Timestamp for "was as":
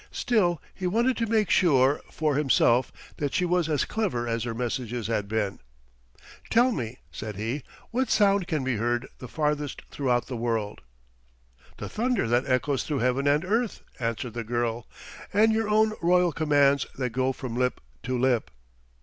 3.45-3.85